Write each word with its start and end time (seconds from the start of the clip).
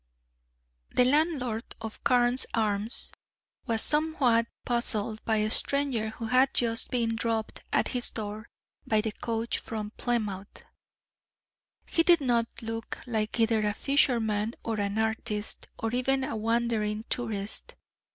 The 0.95 1.05
landlord 1.05 1.63
of 1.79 1.93
the 1.93 1.99
"Carne's 1.99 2.47
Arms" 2.55 3.11
was 3.67 3.83
somewhat 3.83 4.47
puzzled 4.65 5.23
by 5.25 5.35
a 5.35 5.51
stranger 5.51 6.09
who 6.09 6.25
had 6.25 6.55
just 6.55 6.89
been 6.89 7.15
dropped 7.15 7.61
at 7.71 7.89
his 7.89 8.09
door 8.09 8.49
by 8.87 9.01
the 9.01 9.11
coach 9.11 9.59
from 9.59 9.91
Plymouth. 9.97 10.63
He 11.85 12.01
did 12.01 12.19
not 12.19 12.47
look 12.63 12.97
like 13.05 13.39
either 13.39 13.61
a 13.61 13.75
fisherman 13.75 14.55
or 14.63 14.79
an 14.79 14.97
artist, 14.97 15.67
or 15.77 15.93
even 15.93 16.23
a 16.23 16.35
wandering 16.35 17.05
tourist. 17.07 17.75